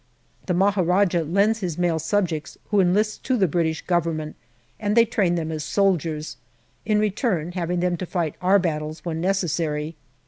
[0.47, 4.35] The Maharajah lends his male subjects who enlist to the British Govern ment,
[4.79, 6.37] and they train them as soldiers,
[6.87, 9.93] in return having them to fight our battles when necessary.